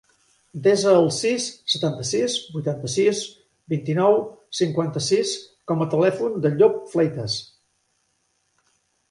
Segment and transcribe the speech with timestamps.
[0.67, 1.43] Desa el sis,
[1.73, 3.21] setanta-sis, vuitanta-sis,
[3.75, 4.17] vint-i-nou,
[4.61, 5.35] cinquanta-sis
[5.73, 7.39] com a telèfon del Llop Fleitas.